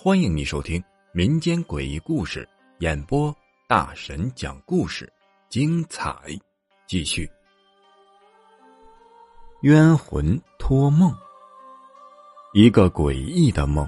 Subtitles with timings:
[0.00, 3.34] 欢迎你收听民间诡异故事演播，
[3.66, 5.12] 大神讲故事，
[5.48, 6.14] 精彩
[6.86, 7.28] 继续。
[9.62, 11.12] 冤魂托梦，
[12.54, 13.84] 一个诡异的梦，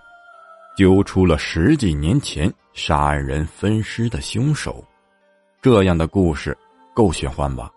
[0.77, 4.85] 揪出了十几年前杀人分尸的凶手。
[5.63, 6.59] 这样的故事
[6.93, 7.71] 够玄幻吧？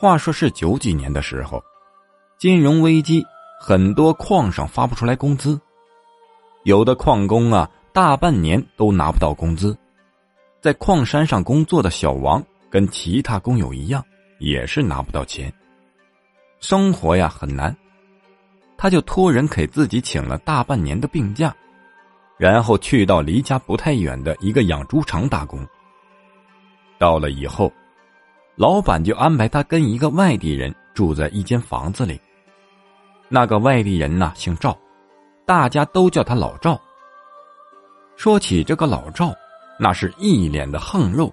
[0.00, 1.62] 话说是九几年的时候，
[2.38, 3.22] 金融危机，
[3.60, 5.60] 很多矿上发不出来工资。
[6.64, 9.76] 有的矿工啊，大半年都拿不到工资。
[10.62, 14.02] 在矿山上工作的小王，跟其他工友一样，
[14.38, 15.52] 也是拿不到钱。
[16.60, 17.76] 生活呀很难，
[18.78, 21.54] 他就托人给自己请了大半年的病假，
[22.38, 25.60] 然后去到离家不太远的一个养猪场打工。
[26.98, 27.70] 到了以后，
[28.60, 32.20] 老板就安排他跟一个外地人住在一间房子里。
[33.26, 34.76] 那个外地人呢，姓赵。
[35.46, 36.78] 大家都叫他老赵。
[38.16, 39.32] 说起这个老赵，
[39.78, 41.32] 那是一脸的横肉，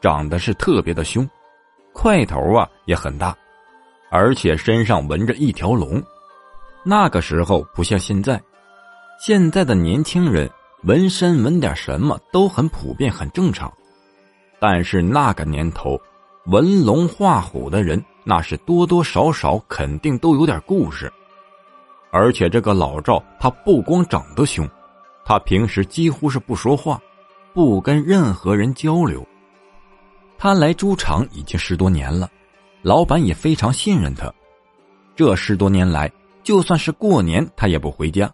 [0.00, 1.24] 长得是特别的凶，
[1.92, 3.32] 块头啊也很大，
[4.10, 6.02] 而且身上纹着一条龙。
[6.82, 8.42] 那个时候不像现在，
[9.20, 10.50] 现在的年轻人
[10.82, 13.72] 纹身纹点什么都很普遍很正常，
[14.58, 15.96] 但是那个年头，
[16.46, 21.12] 纹龙画虎的人那是多多少少肯定都有点故事。
[22.12, 24.68] 而且这个老赵，他不光长得凶，
[25.24, 27.00] 他平时几乎是不说话，
[27.52, 29.26] 不跟任何人交流。
[30.38, 32.30] 他来猪场已经十多年了，
[32.82, 34.32] 老板也非常信任他。
[35.16, 36.10] 这十多年来，
[36.44, 38.32] 就算是过年，他也不回家。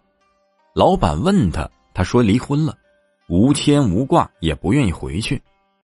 [0.75, 2.77] 老板问他，他说离婚了，
[3.27, 5.41] 无牵无挂，也不愿意回去。